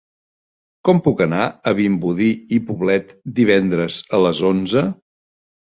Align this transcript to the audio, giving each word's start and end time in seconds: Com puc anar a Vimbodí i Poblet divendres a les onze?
Com 0.87 1.01
puc 1.07 1.21
anar 1.25 1.41
a 1.47 1.73
Vimbodí 1.81 2.31
i 2.59 2.59
Poblet 2.71 3.15
divendres 3.43 4.03
a 4.21 4.25
les 4.27 4.45
onze? 4.53 4.87